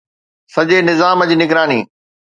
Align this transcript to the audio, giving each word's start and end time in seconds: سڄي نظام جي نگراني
سڄي 0.53 0.77
نظام 0.89 1.19
جي 1.29 1.35
نگراني 1.41 1.79